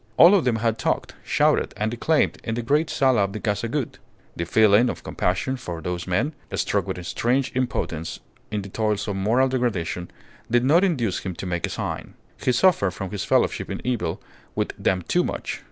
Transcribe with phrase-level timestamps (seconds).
[0.17, 3.67] All of them had talked, shouted, and declaimed in the great sala of the Casa
[3.67, 3.99] Gould.
[4.35, 8.19] The feeling of compassion for those men, struck with a strange impotence
[8.49, 10.09] in the toils of moral degradation,
[10.49, 12.15] did not induce him to make a sign.
[12.43, 14.19] He suffered from his fellowship in evil
[14.55, 15.59] with them too much.